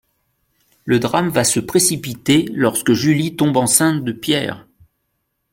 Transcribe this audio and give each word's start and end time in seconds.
Le 0.83 0.97
drame 0.97 1.29
va 1.29 1.43
se 1.43 1.59
précipiter 1.59 2.49
lorsque 2.55 2.91
Julie 2.93 3.35
tombe 3.35 3.57
enceinte 3.57 4.03
de 4.03 4.11
Pierre… 4.13 4.65